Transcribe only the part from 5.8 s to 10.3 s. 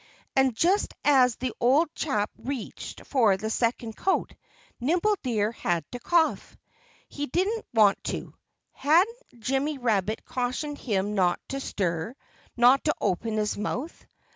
to cough. He didn't want to. Hadn't Jimmy Rabbit